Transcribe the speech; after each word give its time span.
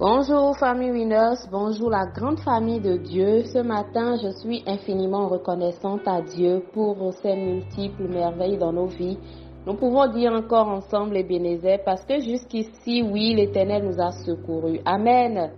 Bonjour 0.00 0.56
famille 0.56 0.92
Winners, 0.92 1.48
bonjour 1.50 1.90
la 1.90 2.06
grande 2.06 2.38
famille 2.38 2.78
de 2.78 2.98
Dieu. 2.98 3.42
Ce 3.52 3.58
matin, 3.58 4.14
je 4.22 4.28
suis 4.28 4.62
infiniment 4.64 5.26
reconnaissante 5.26 6.06
à 6.06 6.22
Dieu 6.22 6.62
pour 6.72 7.12
ses 7.14 7.34
multiples 7.34 8.06
merveilles 8.06 8.58
dans 8.58 8.72
nos 8.72 8.86
vies. 8.86 9.18
Nous 9.66 9.74
pouvons 9.74 10.06
dire 10.06 10.32
encore 10.32 10.68
ensemble 10.68 11.14
les 11.14 11.24
bénézés 11.24 11.78
parce 11.84 12.04
que 12.04 12.20
jusqu'ici, 12.20 13.02
oui, 13.02 13.34
l'Éternel 13.34 13.86
nous 13.86 14.00
a 14.00 14.12
secourus. 14.12 14.78
Amen. 14.84 15.50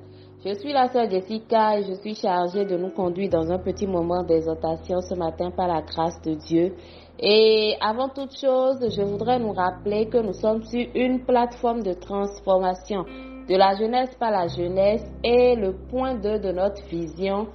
Je 0.43 0.55
suis 0.55 0.73
la 0.73 0.89
sœur 0.89 1.11
Jessica 1.11 1.79
et 1.79 1.83
je 1.83 1.93
suis 2.01 2.15
chargée 2.15 2.65
de 2.65 2.79
nous 2.79 2.93
conduire 2.93 3.29
dans 3.29 3.53
un 3.53 3.59
petit 3.59 3.87
moment 3.87 4.23
d'exhortation 4.23 5.03
ce 5.03 5.17
matin 5.17 5.51
par 5.51 5.69
la 5.69 5.83
grâce 5.83 6.19
de 6.23 6.33
Dieu. 6.33 6.77
Et 7.19 7.77
avant 7.79 8.09
toute 8.09 8.35
chose, 8.41 8.79
je 8.89 9.03
voudrais 9.03 9.39
nous 9.39 9.53
rappeler 9.53 10.09
que 10.09 10.17
nous 10.17 10.33
sommes 10.33 10.63
sur 10.63 10.87
une 10.95 11.27
plateforme 11.27 11.83
de 11.83 11.93
transformation 11.93 13.05
de 13.49 13.57
la 13.57 13.75
jeunesse 13.75 14.15
par 14.19 14.31
la 14.31 14.47
jeunesse 14.49 15.05
et 15.25 15.57
le 15.57 15.73
point 15.91 16.15
2 16.15 16.39
de 16.39 16.53
notre 16.53 16.83
vision 16.87 17.49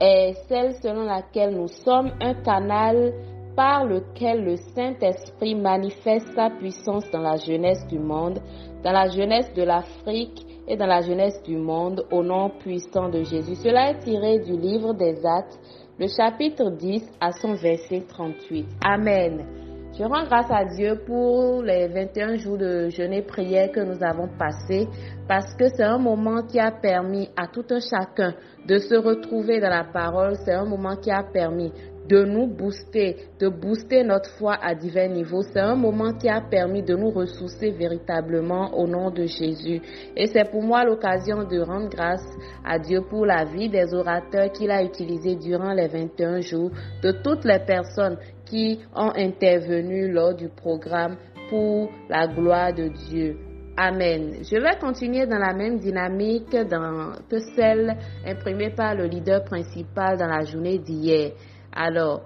est 0.00 0.34
celle 0.48 0.74
selon 0.82 1.04
laquelle 1.04 1.54
nous 1.54 1.68
sommes 1.68 2.10
un 2.20 2.34
canal 2.34 3.12
par 3.54 3.84
lequel 3.84 4.44
le 4.44 4.56
Saint-Esprit 4.74 5.54
manifeste 5.54 6.32
sa 6.34 6.50
puissance 6.50 7.10
dans 7.10 7.20
la 7.20 7.36
jeunesse 7.36 7.86
du 7.88 7.98
monde, 7.98 8.40
dans 8.82 8.92
la 8.92 9.08
jeunesse 9.08 9.52
de 9.54 9.62
l'Afrique 9.62 10.46
et 10.66 10.76
dans 10.76 10.86
la 10.86 11.02
jeunesse 11.02 11.42
du 11.42 11.56
monde 11.56 12.04
au 12.10 12.22
nom 12.22 12.50
puissant 12.50 13.08
de 13.08 13.22
Jésus. 13.22 13.56
Cela 13.56 13.90
est 13.90 13.98
tiré 13.98 14.38
du 14.38 14.56
livre 14.56 14.94
des 14.94 15.24
Actes, 15.24 15.58
le 15.98 16.06
chapitre 16.08 16.70
10 16.70 17.02
à 17.20 17.32
son 17.32 17.54
verset 17.54 18.02
38. 18.08 18.66
Amen. 18.82 19.61
Je 19.94 20.04
rends 20.04 20.24
grâce 20.24 20.50
à 20.50 20.64
Dieu 20.64 21.02
pour 21.04 21.62
les 21.62 21.86
21 21.86 22.36
jours 22.36 22.56
de 22.56 22.88
jeûne 22.88 23.12
et 23.12 23.20
prière 23.20 23.70
que 23.70 23.80
nous 23.80 24.02
avons 24.02 24.26
passés 24.38 24.88
parce 25.28 25.52
que 25.54 25.68
c'est 25.68 25.82
un 25.82 25.98
moment 25.98 26.42
qui 26.46 26.58
a 26.58 26.70
permis 26.70 27.28
à 27.36 27.46
tout 27.46 27.64
un 27.68 27.78
chacun 27.78 28.32
de 28.66 28.78
se 28.78 28.94
retrouver 28.94 29.60
dans 29.60 29.68
la 29.68 29.84
parole. 29.84 30.36
C'est 30.46 30.54
un 30.54 30.64
moment 30.64 30.96
qui 30.96 31.10
a 31.10 31.22
permis 31.22 31.70
de 32.08 32.24
nous 32.24 32.46
booster, 32.46 33.16
de 33.38 33.48
booster 33.48 34.02
notre 34.02 34.30
foi 34.30 34.56
à 34.60 34.74
divers 34.74 35.10
niveaux. 35.10 35.42
C'est 35.42 35.60
un 35.60 35.76
moment 35.76 36.12
qui 36.14 36.28
a 36.28 36.40
permis 36.40 36.82
de 36.82 36.94
nous 36.94 37.10
ressourcer 37.10 37.70
véritablement 37.70 38.76
au 38.76 38.86
nom 38.86 39.10
de 39.10 39.24
Jésus. 39.24 39.80
Et 40.16 40.26
c'est 40.26 40.50
pour 40.50 40.62
moi 40.62 40.84
l'occasion 40.84 41.44
de 41.44 41.60
rendre 41.60 41.88
grâce 41.88 42.26
à 42.64 42.78
Dieu 42.78 43.02
pour 43.08 43.26
la 43.26 43.44
vie 43.44 43.68
des 43.68 43.94
orateurs 43.94 44.50
qu'il 44.52 44.70
a 44.70 44.82
utilisés 44.82 45.36
durant 45.36 45.72
les 45.72 45.88
21 45.88 46.40
jours, 46.40 46.70
de 47.02 47.12
toutes 47.22 47.44
les 47.44 47.60
personnes 47.60 48.18
qui 48.44 48.80
ont 48.94 49.12
intervenu 49.14 50.10
lors 50.10 50.34
du 50.34 50.48
programme 50.48 51.16
pour 51.48 51.90
la 52.08 52.26
gloire 52.26 52.72
de 52.72 52.88
Dieu. 52.88 53.36
Amen. 53.76 54.42
Je 54.42 54.56
vais 54.56 54.78
continuer 54.78 55.26
dans 55.26 55.38
la 55.38 55.54
même 55.54 55.78
dynamique 55.78 56.50
que 56.50 57.38
celle 57.56 57.96
imprimée 58.26 58.70
par 58.70 58.94
le 58.94 59.06
leader 59.06 59.42
principal 59.44 60.18
dans 60.18 60.26
la 60.26 60.44
journée 60.44 60.78
d'hier. 60.78 61.32
Alors, 61.72 62.22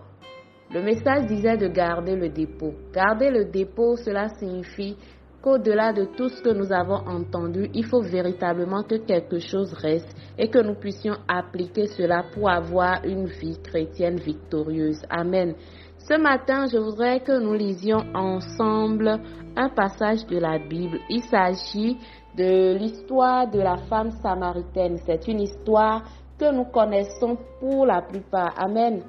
le 0.72 0.82
message 0.82 1.26
disait 1.26 1.56
de 1.56 1.68
garder 1.68 2.16
le 2.16 2.28
dépôt. 2.28 2.74
Garder 2.92 3.30
le 3.30 3.44
dépôt, 3.44 3.96
cela 3.96 4.28
signifie 4.28 4.96
qu'au-delà 5.40 5.92
de 5.92 6.06
tout 6.16 6.28
ce 6.28 6.42
que 6.42 6.50
nous 6.50 6.72
avons 6.72 7.06
entendu, 7.06 7.70
il 7.72 7.86
faut 7.86 8.02
véritablement 8.02 8.82
que 8.82 8.96
quelque 8.96 9.38
chose 9.38 9.72
reste 9.74 10.12
et 10.36 10.48
que 10.48 10.58
nous 10.58 10.74
puissions 10.74 11.14
appliquer 11.28 11.86
cela 11.86 12.24
pour 12.34 12.50
avoir 12.50 13.04
une 13.04 13.26
vie 13.26 13.56
chrétienne 13.62 14.16
victorieuse. 14.16 15.00
Amen. 15.08 15.54
Ce 15.98 16.20
matin, 16.20 16.66
je 16.66 16.78
voudrais 16.78 17.20
que 17.20 17.38
nous 17.38 17.54
lisions 17.54 18.04
ensemble 18.12 19.20
un 19.56 19.68
passage 19.68 20.26
de 20.26 20.38
la 20.38 20.58
Bible. 20.58 20.98
Il 21.08 21.22
s'agit 21.22 21.96
de 22.36 22.76
l'histoire 22.76 23.48
de 23.48 23.60
la 23.60 23.76
femme 23.88 24.10
samaritaine. 24.22 24.98
C'est 25.06 25.28
une 25.28 25.40
histoire 25.40 26.02
que 26.38 26.52
nous 26.52 26.64
connaissons 26.64 27.38
pour 27.60 27.86
la 27.86 28.02
plupart. 28.02 28.52
Amen. 28.58 29.02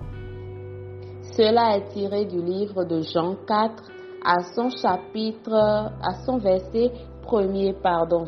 Cela 1.38 1.78
est 1.78 1.90
tiré 1.90 2.26
du 2.26 2.42
livre 2.42 2.84
de 2.84 3.02
Jean 3.02 3.36
4 3.48 3.84
à 4.26 4.40
son 4.56 4.72
chapitre, 4.72 5.54
à 5.54 6.16
son 6.26 6.40
verset 6.40 6.92
premier, 7.22 7.74
pardon. 7.74 8.26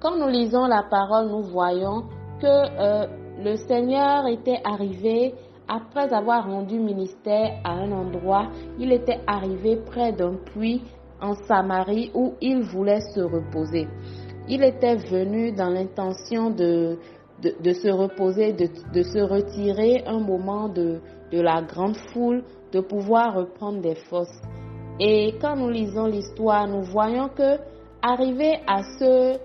Quand 0.00 0.16
nous 0.16 0.28
lisons 0.28 0.66
la 0.66 0.84
parole, 0.88 1.26
nous 1.26 1.42
voyons 1.42 2.04
que 2.40 2.46
euh, 2.46 3.06
le 3.42 3.56
Seigneur 3.56 4.28
était 4.28 4.60
arrivé 4.62 5.34
après 5.66 6.12
avoir 6.14 6.46
rendu 6.48 6.78
ministère 6.78 7.60
à 7.64 7.72
un 7.72 7.90
endroit, 7.90 8.46
il 8.78 8.92
était 8.92 9.18
arrivé 9.26 9.78
près 9.86 10.12
d'un 10.12 10.36
puits 10.36 10.82
en 11.20 11.34
Samarie 11.48 12.12
où 12.14 12.34
il 12.40 12.62
voulait 12.62 13.00
se 13.12 13.20
reposer. 13.20 13.88
Il 14.48 14.62
était 14.62 14.96
venu 14.96 15.50
dans 15.50 15.68
l'intention 15.68 16.50
de, 16.50 16.96
de, 17.42 17.72
se 17.72 17.88
reposer, 17.88 18.52
de, 18.52 18.68
de, 18.92 19.02
se 19.02 19.18
retirer 19.18 20.04
un 20.06 20.20
moment 20.20 20.68
de, 20.68 21.00
de 21.32 21.40
la 21.40 21.62
grande 21.62 21.96
foule, 22.12 22.42
de 22.72 22.80
pouvoir 22.80 23.34
reprendre 23.34 23.80
des 23.80 23.94
forces. 23.94 24.40
Et 24.98 25.34
quand 25.40 25.56
nous 25.56 25.70
lisons 25.70 26.06
l'histoire, 26.06 26.66
nous 26.66 26.82
voyons 26.82 27.28
que 27.28 27.58
arrivé 28.02 28.58
à 28.66 28.82
ce 28.98 29.38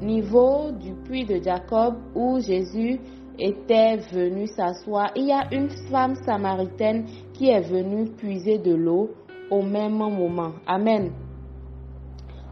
niveau 0.00 0.70
du 0.72 0.94
puits 1.04 1.24
de 1.24 1.40
Jacob 1.42 1.94
où 2.14 2.38
Jésus 2.40 3.00
était 3.38 3.96
venu 3.96 4.46
s'asseoir, 4.46 5.10
il 5.16 5.26
y 5.26 5.32
a 5.32 5.46
une 5.52 5.70
femme 5.90 6.14
samaritaine 6.26 7.06
qui 7.32 7.48
est 7.48 7.60
venue 7.60 8.10
puiser 8.10 8.58
de 8.58 8.74
l'eau 8.74 9.10
au 9.50 9.62
même 9.62 9.92
moment. 9.92 10.52
Amen. 10.66 11.12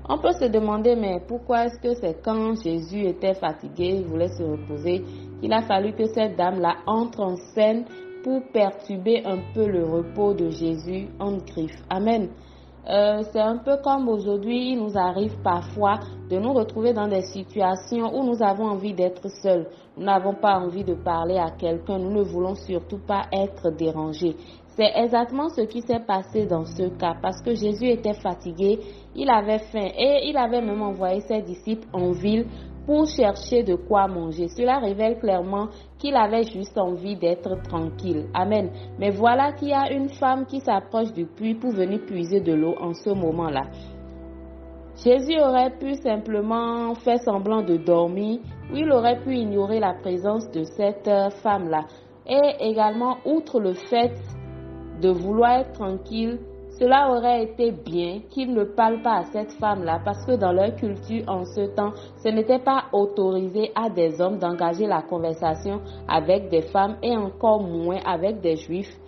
On 0.09 0.19
peut 0.19 0.33
se 0.33 0.47
demander, 0.47 0.97
mais 0.97 1.21
pourquoi 1.27 1.67
est-ce 1.67 1.79
que 1.79 1.95
c'est 1.95 2.21
quand 2.23 2.55
Jésus 2.63 3.07
était 3.07 3.35
fatigué, 3.35 4.01
il 4.01 4.07
voulait 4.07 4.29
se 4.29 4.43
reposer, 4.43 5.05
qu'il 5.41 5.53
a 5.53 5.63
fallu 5.63 5.93
que 5.93 6.07
cette 6.07 6.37
dame-là 6.37 6.79
entre 6.87 7.21
en 7.21 7.37
scène 7.55 7.85
pour 8.23 8.43
perturber 8.53 9.23
un 9.25 9.39
peu 9.55 9.67
le 9.67 9.85
repos 9.85 10.35
de 10.35 10.51
Jésus 10.51 11.09
en 11.19 11.39
griffe. 11.39 11.83
Amen. 11.89 12.29
Euh, 12.89 13.23
c'est 13.31 13.41
un 13.41 13.59
peu 13.59 13.77
comme 13.85 14.09
aujourd'hui, 14.09 14.73
il 14.73 14.79
nous 14.79 14.97
arrive 14.97 15.37
parfois 15.43 16.01
de 16.31 16.39
nous 16.39 16.53
retrouver 16.53 16.95
dans 16.95 17.09
des 17.09 17.21
situations 17.23 18.15
où 18.15 18.25
nous 18.25 18.43
avons 18.43 18.67
envie 18.67 18.95
d'être 18.95 19.29
seuls. 19.43 19.67
Nous 19.97 20.05
n'avons 20.05 20.35
pas 20.35 20.59
envie 20.59 20.85
de 20.85 20.95
parler 20.95 21.37
à 21.37 21.51
quelqu'un. 21.51 21.99
Nous 21.99 22.11
ne 22.11 22.23
voulons 22.23 22.55
surtout 22.55 22.99
pas 23.07 23.27
être 23.33 23.71
dérangés. 23.71 24.35
C'est 24.77 24.93
exactement 24.97 25.51
ce 25.51 25.63
qui 25.63 25.83
s'est 25.83 26.01
passé 26.01 26.47
dans 26.47 26.65
ce 26.65 26.89
cas 26.97 27.15
parce 27.21 27.43
que 27.43 27.55
Jésus 27.55 27.89
était 27.89 28.15
fatigué, 28.15 28.79
il 29.15 29.29
avait 29.29 29.59
faim 29.59 29.89
et 29.99 30.29
il 30.29 30.37
avait 30.39 30.63
même 30.63 30.81
envoyé 30.81 31.21
ses 31.21 31.43
disciples 31.43 31.87
en 31.93 32.13
ville 32.13 32.47
pour 32.91 33.07
chercher 33.07 33.63
de 33.63 33.77
quoi 33.77 34.09
manger. 34.09 34.49
Cela 34.49 34.81
révèle 34.81 35.21
clairement 35.21 35.69
qu'il 35.97 36.17
avait 36.17 36.43
juste 36.43 36.77
envie 36.77 37.15
d'être 37.15 37.63
tranquille. 37.63 38.27
Amen. 38.35 38.69
Mais 38.99 39.11
voilà 39.11 39.53
qu'il 39.53 39.69
y 39.69 39.73
a 39.73 39.93
une 39.93 40.09
femme 40.09 40.45
qui 40.45 40.59
s'approche 40.59 41.13
du 41.13 41.25
puits 41.25 41.55
pour 41.55 41.71
venir 41.71 42.01
puiser 42.05 42.41
de 42.41 42.53
l'eau 42.53 42.75
en 42.81 42.93
ce 42.93 43.11
moment-là. 43.11 43.63
Jésus 45.05 45.39
aurait 45.39 45.79
pu 45.79 45.95
simplement 46.03 46.93
faire 46.97 47.21
semblant 47.21 47.63
de 47.63 47.77
dormir 47.77 48.41
ou 48.73 48.75
il 48.75 48.91
aurait 48.91 49.21
pu 49.21 49.37
ignorer 49.37 49.79
la 49.79 49.95
présence 49.95 50.51
de 50.51 50.65
cette 50.65 51.09
femme-là. 51.45 51.85
Et 52.27 52.71
également, 52.71 53.19
outre 53.25 53.61
le 53.61 53.75
fait 53.75 54.15
de 55.01 55.11
vouloir 55.11 55.61
être 55.61 55.75
tranquille, 55.75 56.41
cela 56.81 57.11
aurait 57.11 57.45
été 57.45 57.73
bien 57.73 58.21
qu'il 58.31 58.55
ne 58.55 58.65
parle 58.65 59.03
pas 59.03 59.19
à 59.19 59.25
cette 59.25 59.53
femme-là 59.53 60.01
parce 60.03 60.25
que 60.25 60.33
dans 60.33 60.53
leur 60.53 60.75
culture 60.77 61.25
en 61.29 61.45
ce 61.45 61.67
temps, 61.75 61.93
ce 62.25 62.29
n'était 62.31 62.59
pas 62.59 62.85
autorisé 62.95 63.71
à 63.75 63.91
des 63.91 64.19
hommes 64.19 64.39
d'engager 64.39 64.87
la 64.87 65.03
conversation 65.03 65.83
avec 66.09 66.49
des 66.49 66.63
femmes 66.63 66.97
et 67.03 67.15
encore 67.15 67.63
moins 67.63 68.01
avec 68.07 68.41
des 68.41 68.57
juifs 68.57 68.99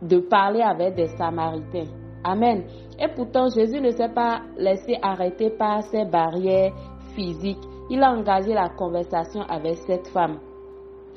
de 0.00 0.18
parler 0.18 0.62
avec 0.62 0.94
des 0.94 1.08
samaritains. 1.18 1.90
Amen. 2.24 2.64
Et 2.98 3.08
pourtant, 3.14 3.48
Jésus 3.50 3.80
ne 3.80 3.90
s'est 3.90 4.08
pas 4.08 4.40
laissé 4.56 4.96
arrêter 5.02 5.50
par 5.50 5.82
ces 5.82 6.06
barrières 6.06 6.72
physiques. 7.14 7.62
Il 7.90 8.02
a 8.02 8.12
engagé 8.12 8.54
la 8.54 8.70
conversation 8.70 9.42
avec 9.42 9.76
cette 9.86 10.08
femme. 10.08 10.38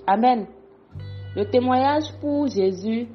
Amen. 0.05 0.47
Le 1.33 1.49
témoignage 1.49 2.11
pour 2.19 2.47
Jésus 2.47 3.07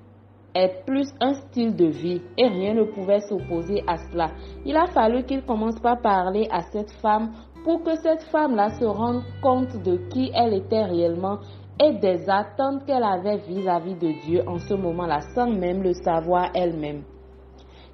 est 0.54 0.84
plus 0.86 1.08
un 1.20 1.34
style 1.34 1.76
de 1.76 1.86
vie 1.86 2.20
et 2.36 2.48
rien 2.48 2.74
ne 2.74 2.84
pouvait 2.84 3.20
s'opposer 3.20 3.82
à 3.86 3.96
cela. 3.96 4.28
Il 4.64 4.76
a 4.76 4.86
fallu 4.86 5.24
qu'il 5.24 5.42
commence 5.42 5.78
par 5.80 6.00
parler 6.00 6.48
à 6.50 6.62
cette 6.72 6.90
femme 7.02 7.30
pour 7.64 7.82
que 7.82 7.94
cette 7.96 8.22
femme-là 8.24 8.70
se 8.70 8.84
rende 8.84 9.22
compte 9.42 9.76
de 9.82 9.96
qui 10.08 10.30
elle 10.34 10.54
était 10.54 10.84
réellement 10.84 11.38
et 11.82 11.94
des 11.94 12.28
attentes 12.28 12.84
qu'elle 12.86 13.02
avait 13.02 13.38
vis-à-vis 13.38 13.94
de 13.94 14.12
Dieu 14.24 14.42
en 14.46 14.58
ce 14.58 14.74
moment-là, 14.74 15.20
sans 15.34 15.50
même 15.50 15.82
le 15.82 15.94
savoir 15.94 16.50
elle-même. 16.54 17.02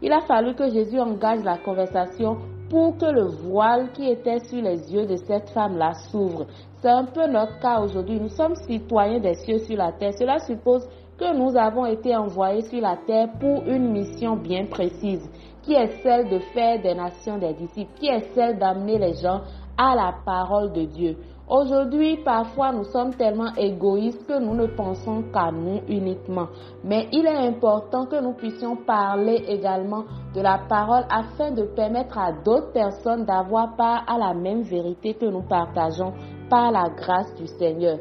Il 0.02 0.12
a 0.12 0.20
fallu 0.20 0.54
que 0.54 0.68
Jésus 0.68 1.00
engage 1.00 1.42
la 1.42 1.58
conversation 1.58 2.36
pour 2.68 2.96
que 2.98 3.06
le 3.06 3.26
voile 3.48 3.92
qui 3.92 4.10
était 4.10 4.40
sur 4.40 4.60
les 4.60 4.92
yeux 4.92 5.06
de 5.06 5.16
cette 5.16 5.48
femme-là 5.50 5.92
s'ouvre. 6.10 6.46
C'est 6.82 6.90
un 6.90 7.04
peu 7.04 7.26
notre 7.26 7.58
cas 7.60 7.80
aujourd'hui. 7.80 8.20
Nous 8.20 8.28
sommes 8.28 8.56
citoyens 8.56 9.20
des 9.20 9.34
cieux 9.34 9.58
sur 9.58 9.76
la 9.76 9.92
terre. 9.92 10.12
Cela 10.18 10.38
suppose 10.40 10.86
que 11.18 11.36
nous 11.36 11.56
avons 11.56 11.86
été 11.86 12.14
envoyés 12.16 12.62
sur 12.62 12.80
la 12.80 12.96
terre 13.06 13.28
pour 13.40 13.64
une 13.66 13.90
mission 13.90 14.36
bien 14.36 14.66
précise, 14.66 15.28
qui 15.62 15.74
est 15.74 16.02
celle 16.02 16.28
de 16.28 16.38
faire 16.54 16.80
des 16.82 16.94
nations 16.94 17.38
des 17.38 17.54
disciples, 17.54 17.92
qui 17.98 18.06
est 18.06 18.34
celle 18.34 18.58
d'amener 18.58 18.98
les 18.98 19.14
gens 19.14 19.40
à 19.78 19.94
la 19.94 20.14
parole 20.24 20.72
de 20.72 20.84
Dieu. 20.84 21.16
Aujourd'hui, 21.48 22.16
parfois, 22.24 22.72
nous 22.72 22.84
sommes 22.84 23.14
tellement 23.14 23.54
égoïstes 23.56 24.26
que 24.26 24.40
nous 24.40 24.54
ne 24.54 24.66
pensons 24.66 25.22
qu'à 25.32 25.52
nous 25.52 25.80
uniquement. 25.88 26.48
Mais 26.82 27.06
il 27.12 27.24
est 27.24 27.46
important 27.46 28.06
que 28.06 28.20
nous 28.20 28.32
puissions 28.32 28.74
parler 28.74 29.44
également 29.46 30.04
de 30.34 30.40
la 30.40 30.58
parole 30.68 31.04
afin 31.08 31.52
de 31.52 31.62
permettre 31.62 32.18
à 32.18 32.32
d'autres 32.32 32.72
personnes 32.72 33.24
d'avoir 33.24 33.76
part 33.76 34.02
à 34.08 34.18
la 34.18 34.34
même 34.34 34.62
vérité 34.62 35.14
que 35.14 35.26
nous 35.26 35.42
partageons 35.42 36.14
par 36.50 36.72
la 36.72 36.88
grâce 36.88 37.32
du 37.36 37.46
Seigneur. 37.46 37.98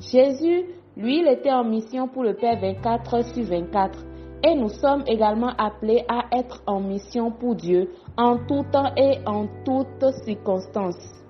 Jésus, 0.00 0.64
lui, 0.98 1.20
il 1.20 1.28
était 1.28 1.52
en 1.52 1.62
mission 1.62 2.08
pour 2.08 2.24
le 2.24 2.34
Père 2.34 2.58
24 2.60 3.24
sur 3.32 3.44
24. 3.44 4.04
Et 4.44 4.54
nous 4.56 4.68
sommes 4.68 5.04
également 5.06 5.52
appelés 5.56 6.04
à 6.08 6.24
être 6.36 6.60
en 6.66 6.80
mission 6.80 7.30
pour 7.30 7.54
Dieu 7.54 7.90
en 8.16 8.38
tout 8.46 8.64
temps 8.72 8.92
et 8.96 9.18
en 9.24 9.46
toutes 9.64 10.12
circonstances. 10.24 11.24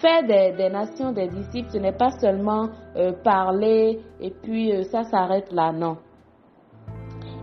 Faire 0.00 0.24
des, 0.26 0.68
nations 0.68 1.12
des 1.12 1.28
disciples, 1.28 1.70
ce 1.70 1.78
n'est 1.78 1.96
pas 1.96 2.10
seulement 2.10 2.68
euh, 2.96 3.12
parler 3.22 4.00
et 4.20 4.32
puis 4.42 4.72
euh, 4.72 4.82
ça 4.82 5.04
s'arrête 5.04 5.52
là, 5.52 5.70
non. 5.70 5.98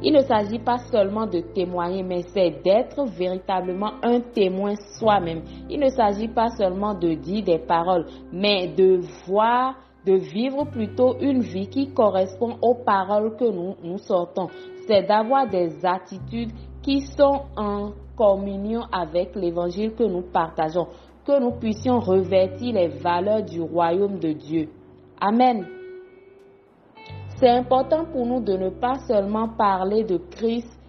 Il 0.03 0.13
ne 0.13 0.21
s'agit 0.21 0.59
pas 0.59 0.79
seulement 0.91 1.27
de 1.27 1.39
témoigner, 1.39 2.03
mais 2.03 2.23
c'est 2.33 2.61
d'être 2.63 3.05
véritablement 3.05 3.91
un 4.01 4.19
témoin 4.19 4.73
soi-même. 4.97 5.43
Il 5.69 5.79
ne 5.79 5.89
s'agit 5.89 6.27
pas 6.27 6.49
seulement 6.49 6.95
de 6.95 7.13
dire 7.13 7.43
des 7.45 7.59
paroles, 7.59 8.07
mais 8.33 8.67
de 8.67 8.99
voir, 9.27 9.75
de 10.05 10.13
vivre 10.13 10.65
plutôt 10.65 11.17
une 11.19 11.41
vie 11.41 11.67
qui 11.67 11.93
correspond 11.93 12.57
aux 12.61 12.75
paroles 12.75 13.35
que 13.37 13.45
nous, 13.45 13.97
sortons. 13.99 14.47
C'est 14.87 15.03
d'avoir 15.03 15.47
des 15.47 15.85
attitudes 15.85 16.51
qui 16.81 17.01
sont 17.01 17.43
en 17.55 17.91
communion 18.17 18.81
avec 18.91 19.35
l'évangile 19.35 19.93
que 19.93 20.03
nous 20.03 20.23
partageons 20.23 20.87
que 21.25 21.39
nous 21.39 21.51
puissions 21.51 21.99
revêtir 21.99 22.73
les 22.73 22.87
valeurs 22.87 23.43
du 23.43 23.61
royaume 23.61 24.19
de 24.19 24.31
Dieu. 24.31 24.69
Amen. 25.19 25.65
C'est 27.37 27.49
important 27.49 28.05
pour 28.05 28.25
nous 28.25 28.39
de 28.41 28.53
ne 28.53 28.69
pas 28.69 28.95
seulement 29.07 29.49
parler 29.49 30.03
de 30.03 30.17
Christ 30.17 30.79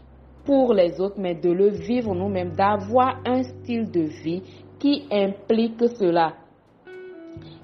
pour 0.45 0.75
les 0.75 1.01
autres, 1.01 1.19
mais 1.19 1.35
de 1.35 1.51
le 1.51 1.71
vivre 1.71 2.15
nous-mêmes, 2.15 2.53
d'avoir 2.53 3.21
un 3.27 3.43
style 3.43 3.91
de 3.91 4.03
vie 4.03 4.43
qui 4.79 5.07
implique 5.11 5.81
cela. 5.97 6.35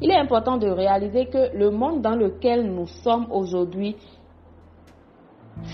Il 0.01 0.11
est 0.11 0.17
important 0.17 0.57
de 0.57 0.69
réaliser 0.69 1.27
que 1.27 1.57
le 1.57 1.71
monde 1.71 2.03
dans 2.03 2.15
lequel 2.15 2.71
nous 2.73 2.87
sommes 2.87 3.27
aujourd'hui 3.31 3.97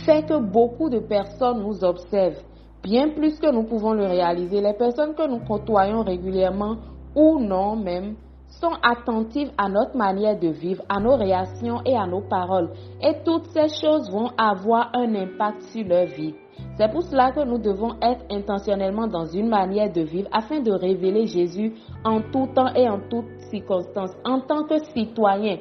fait 0.07 0.25
que 0.27 0.39
beaucoup 0.39 0.89
de 0.89 0.99
personnes 0.99 1.61
nous 1.61 1.85
observent 1.85 2.43
bien 2.83 3.09
plus 3.11 3.39
que 3.39 3.51
nous 3.51 3.65
pouvons 3.65 3.93
le 3.93 4.07
réaliser. 4.07 4.61
Les 4.61 4.75
personnes 4.75 5.15
que 5.15 5.27
nous 5.29 5.41
côtoyons 5.41 6.03
régulièrement 6.03 6.77
ou 7.15 7.39
non 7.39 7.77
même 7.77 8.17
sont 8.61 8.73
attentives 8.83 9.51
à 9.59 9.69
notre 9.69 9.97
manière 9.97 10.39
de 10.39 10.49
vivre, 10.49 10.85
à 10.89 11.01
nos 11.01 11.17
réactions 11.17 11.81
et 11.85 11.97
à 11.97 12.07
nos 12.07 12.21
paroles. 12.21 12.71
Et 13.03 13.15
toutes 13.25 13.47
ces 13.49 13.69
choses 13.69 14.11
vont 14.11 14.31
avoir 14.39 14.91
un 14.95 15.15
impact 15.15 15.63
sur 15.73 15.87
leur 15.87 16.07
vie. 16.07 16.35
C'est 16.77 16.91
pour 16.91 17.03
cela 17.03 17.31
que 17.31 17.45
nous 17.45 17.59
devons 17.59 17.95
être 18.03 18.25
intentionnellement 18.31 19.07
dans 19.07 19.27
une 19.27 19.49
manière 19.49 19.93
de 19.93 20.03
vivre 20.03 20.29
afin 20.33 20.61
de 20.61 20.73
révéler 20.73 21.27
Jésus 21.27 21.73
en 22.05 22.21
tout 22.21 22.49
temps 22.55 22.73
et 22.75 22.89
en 22.89 23.01
toutes 23.09 23.39
circonstances. 23.51 24.13
En 24.25 24.41
tant 24.41 24.65
que 24.65 24.79
citoyens, 24.93 25.59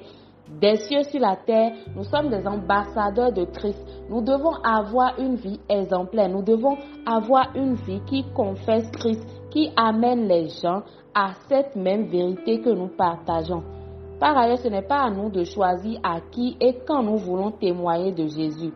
des 0.59 0.75
cieux 0.77 1.03
sur 1.03 1.19
la 1.19 1.35
terre, 1.35 1.71
nous 1.95 2.03
sommes 2.03 2.29
des 2.29 2.45
ambassadeurs 2.47 3.31
de 3.31 3.45
Christ. 3.45 3.79
Nous 4.09 4.21
devons 4.21 4.53
avoir 4.63 5.17
une 5.19 5.35
vie 5.35 5.59
exemplaire. 5.69 6.29
Nous 6.29 6.43
devons 6.43 6.77
avoir 7.05 7.55
une 7.55 7.75
vie 7.75 8.01
qui 8.05 8.25
confesse 8.35 8.89
Christ, 8.91 9.25
qui 9.51 9.71
amène 9.75 10.27
les 10.27 10.49
gens 10.49 10.81
à 11.15 11.33
cette 11.47 11.75
même 11.75 12.05
vérité 12.07 12.59
que 12.61 12.69
nous 12.69 12.89
partageons. 12.89 13.63
Par 14.19 14.37
ailleurs, 14.37 14.59
ce 14.59 14.67
n'est 14.67 14.81
pas 14.87 15.01
à 15.01 15.09
nous 15.09 15.29
de 15.29 15.43
choisir 15.43 15.99
à 16.03 16.19
qui 16.31 16.55
et 16.59 16.79
quand 16.87 17.03
nous 17.03 17.17
voulons 17.17 17.51
témoigner 17.51 18.11
de 18.11 18.27
Jésus. 18.27 18.73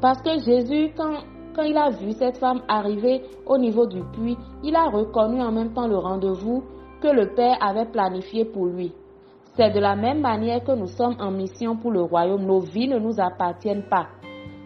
Parce 0.00 0.22
que 0.22 0.38
Jésus, 0.38 0.92
quand, 0.96 1.14
quand 1.54 1.62
il 1.62 1.76
a 1.76 1.90
vu 1.90 2.12
cette 2.12 2.38
femme 2.38 2.62
arriver 2.68 3.22
au 3.46 3.58
niveau 3.58 3.86
du 3.86 4.00
puits, 4.12 4.36
il 4.62 4.76
a 4.76 4.88
reconnu 4.88 5.40
en 5.42 5.50
même 5.50 5.72
temps 5.72 5.88
le 5.88 5.96
rendez-vous 5.98 6.62
que 7.00 7.08
le 7.08 7.34
Père 7.34 7.56
avait 7.60 7.86
planifié 7.86 8.44
pour 8.44 8.66
lui. 8.66 8.92
C'est 9.56 9.70
de 9.70 9.80
la 9.80 9.96
même 9.96 10.20
manière 10.20 10.62
que 10.62 10.72
nous 10.72 10.86
sommes 10.86 11.16
en 11.18 11.32
mission 11.32 11.76
pour 11.76 11.90
le 11.90 12.02
royaume. 12.02 12.44
Nos 12.46 12.60
vies 12.60 12.86
ne 12.86 12.98
nous 13.00 13.18
appartiennent 13.20 13.88
pas. 13.90 14.06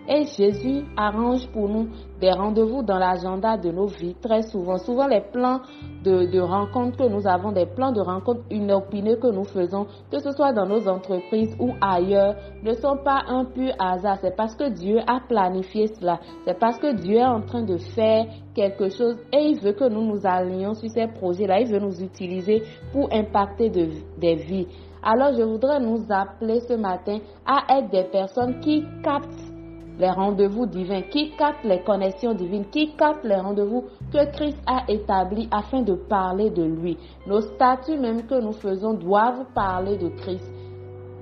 Et 0.08 0.24
Jésus 0.36 0.84
arrange 0.96 1.46
pour 1.52 1.68
nous 1.68 1.88
des 2.20 2.32
rendez-vous 2.32 2.82
dans 2.82 2.98
l'agenda 2.98 3.56
de 3.56 3.70
nos 3.70 3.86
vies 3.86 4.16
très 4.20 4.42
souvent. 4.42 4.76
Souvent 4.78 5.06
les 5.06 5.20
plans 5.20 5.60
de, 6.02 6.40
rencontres 6.40 6.98
que 6.98 7.08
nous 7.08 7.26
avons, 7.26 7.52
des 7.52 7.66
plans 7.66 7.92
de 7.92 8.00
rencontres 8.00 8.42
inopinés 8.50 9.16
que 9.18 9.28
nous 9.28 9.44
faisons, 9.44 9.86
que 10.10 10.18
ce 10.18 10.32
soit 10.32 10.52
dans 10.52 10.66
nos 10.66 10.88
entreprises 10.88 11.54
ou 11.60 11.72
ailleurs, 11.80 12.34
ne 12.64 12.72
sont 12.74 12.96
pas 13.04 13.22
un 13.28 13.44
pur 13.44 13.72
hasard. 13.78 14.18
C'est 14.20 14.36
parce 14.36 14.56
que 14.56 14.70
Dieu 14.70 14.98
a 15.06 15.20
planifié 15.28 15.86
cela. 15.86 16.18
C'est 16.44 16.58
parce 16.58 16.78
que 16.78 16.94
Dieu 16.94 17.18
est 17.18 17.24
en 17.24 17.42
train 17.42 17.62
de 17.62 17.76
faire 17.76 18.26
quelque 18.54 18.88
chose 18.88 19.16
et 19.32 19.38
il 19.38 19.60
veut 19.60 19.72
que 19.72 19.88
nous 19.88 20.02
nous 20.04 20.26
allions 20.26 20.74
sur 20.74 20.90
ces 20.90 21.06
projets-là. 21.06 21.60
Il 21.60 21.68
veut 21.68 21.80
nous 21.80 22.02
utiliser 22.02 22.62
pour 22.92 23.08
impacter 23.12 23.70
des 23.70 24.34
vies. 24.34 24.66
Alors 25.02 25.32
je 25.36 25.42
voudrais 25.42 25.80
nous 25.80 26.04
appeler 26.10 26.60
ce 26.60 26.74
matin 26.74 27.18
à 27.44 27.78
être 27.78 27.90
des 27.90 28.04
personnes 28.04 28.60
qui 28.60 28.84
captent 29.02 29.51
les 29.98 30.10
rendez-vous 30.10 30.66
divins, 30.66 31.02
qui 31.02 31.30
captent 31.36 31.64
les 31.64 31.82
connexions 31.82 32.34
divines, 32.34 32.66
qui 32.70 32.94
captent 32.96 33.24
les 33.24 33.36
rendez-vous 33.36 33.84
que 34.12 34.30
Christ 34.32 34.58
a 34.66 34.84
établis 34.88 35.48
afin 35.50 35.82
de 35.82 35.94
parler 35.94 36.50
de 36.50 36.62
lui. 36.62 36.96
Nos 37.26 37.40
statuts 37.40 37.98
même 37.98 38.26
que 38.26 38.40
nous 38.40 38.52
faisons 38.52 38.94
doivent 38.94 39.46
parler 39.54 39.96
de 39.96 40.08
Christ. 40.08 40.50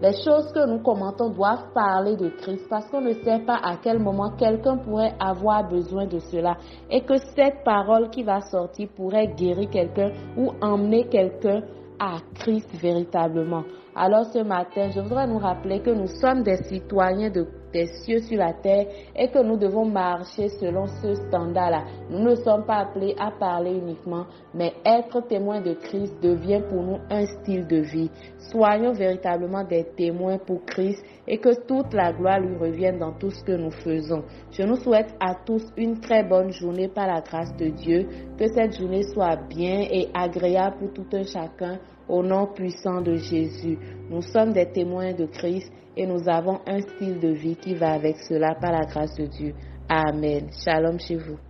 Les 0.03 0.15
choses 0.25 0.51
que 0.53 0.67
nous 0.67 0.79
commentons 0.83 1.29
doivent 1.29 1.73
parler 1.75 2.17
de 2.17 2.31
Christ 2.31 2.67
parce 2.71 2.89
qu'on 2.89 3.03
ne 3.03 3.13
sait 3.13 3.41
pas 3.41 3.59
à 3.63 3.77
quel 3.83 3.99
moment 3.99 4.31
quelqu'un 4.31 4.79
pourrait 4.79 5.15
avoir 5.21 5.69
besoin 5.69 6.07
de 6.07 6.19
cela 6.19 6.57
et 6.91 7.03
que 7.03 7.19
cette 7.37 7.63
parole 7.65 8.09
qui 8.09 8.23
va 8.23 8.41
sortir 8.41 8.89
pourrait 8.97 9.35
guérir 9.37 9.69
quelqu'un 9.69 10.11
ou 10.39 10.53
emmener 10.63 11.07
quelqu'un 11.09 11.61
à 11.99 12.17
Christ 12.35 12.71
véritablement. 12.81 13.63
Alors 13.95 14.25
ce 14.25 14.39
matin, 14.39 14.89
je 14.89 15.01
voudrais 15.01 15.27
nous 15.27 15.37
rappeler 15.39 15.81
que 15.81 15.91
nous 15.91 16.07
sommes 16.07 16.45
des 16.45 16.57
citoyens 16.63 17.29
de 17.29 17.47
des 17.73 17.87
cieux 18.05 18.21
sur 18.21 18.39
la 18.39 18.53
terre 18.53 18.87
et 19.17 19.29
que 19.29 19.43
nous 19.43 19.57
devons 19.57 19.85
marcher 19.85 20.49
selon 20.49 20.87
ce 20.87 21.15
standard-là. 21.15 21.85
Nous 22.11 22.21
ne 22.21 22.35
sommes 22.37 22.65
pas 22.65 22.79
appelés 22.79 23.15
à 23.19 23.31
parler 23.31 23.73
uniquement, 23.73 24.27
mais 24.55 24.73
être 24.85 25.21
témoin 25.29 25.61
de 25.61 25.75
Christ 25.75 26.15
devient 26.23 26.63
pour 26.69 26.83
nous 26.83 26.99
un 27.11 27.27
style 27.27 27.67
de 27.67 27.79
vie. 27.79 28.11
Soyons 28.39 28.93
véritablement 28.93 29.65
des 29.65 29.85
témoins 29.97 30.39
pour 30.39 30.65
Christ 30.65 31.03
et 31.27 31.39
que 31.39 31.55
toute 31.67 31.95
la 31.95 32.13
gloire 32.13 32.41
lui 32.41 32.57
revienne 32.57 32.99
dans 32.99 33.13
tout 33.13 33.31
ce 33.31 33.45
que 33.45 33.53
nous 33.53 33.71
faisons. 33.71 34.25
Je 34.51 34.63
nous 34.63 34.77
souhaite 34.77 35.15
à 35.21 35.35
tous 35.47 35.65
une 35.77 36.01
très 36.01 36.25
bonne 36.25 36.51
journée 36.51 36.89
par 36.89 37.07
la 37.07 37.21
grâce 37.21 37.55
de 37.57 37.67
Dieu. 37.69 38.07
Que 38.39 38.47
cette 38.49 38.77
journée 38.79 39.03
soit 39.03 39.37
bien 39.49 39.87
et 39.91 40.09
agréable 40.15 40.77
pour 40.79 40.93
tout 40.93 41.17
un 41.17 41.25
chacun 41.25 41.79
au 42.09 42.23
nom 42.23 42.47
puissant 42.47 43.01
de 43.01 43.15
Jésus. 43.15 43.79
Nous 44.11 44.23
sommes 44.23 44.53
des 44.53 44.67
témoins 44.67 45.13
de 45.13 45.27
Christ 45.27 45.73
et 46.01 46.07
nous 46.07 46.27
avons 46.31 46.61
un 46.67 46.81
style 46.81 47.21
de 47.21 47.29
vie 47.29 47.57
qui 47.57 47.75
va 47.75 47.93
avec 47.93 48.17
cela 48.27 48.55
par 48.55 48.73
la 48.73 48.87
grâce 48.87 49.15
de 49.17 49.27
Dieu. 49.27 49.55
Amen. 49.87 50.49
Shalom 50.65 50.99
chez 50.99 51.17
vous. 51.17 51.50